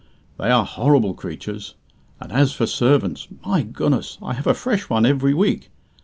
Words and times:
"They 0.39 0.49
are 0.49 0.65
horrible 0.65 1.13
creatures. 1.13 1.75
And 2.19 2.31
as 2.31 2.53
for 2.53 2.65
servants 2.65 3.27
my 3.45 3.61
goodness, 3.61 4.17
I 4.19 4.33
have 4.33 4.47
a 4.47 4.55
fresh 4.55 4.89
one 4.89 5.05
every 5.05 5.35
week. 5.35 5.69